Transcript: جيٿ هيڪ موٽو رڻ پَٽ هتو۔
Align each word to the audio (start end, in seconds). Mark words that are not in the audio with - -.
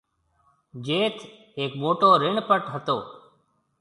جيٿ 0.87 1.15
هيڪ 1.57 1.71
موٽو 1.83 2.09
رڻ 2.23 2.35
پَٽ 2.49 2.63
هتو۔ 2.73 2.97